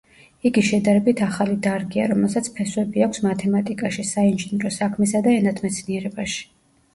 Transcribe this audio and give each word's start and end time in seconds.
იგი 0.49 0.61
შედარებით 0.67 1.19
ახალი 1.25 1.57
დარგია, 1.67 2.07
რომელსაც 2.11 2.49
ფესვები 2.55 3.03
აქვს 3.09 3.21
მათემატიკაში, 3.27 4.07
საინჟინრო 4.13 4.73
საქმესა 4.79 5.23
და 5.29 5.37
ენათმეცნიერებაში. 5.43 6.43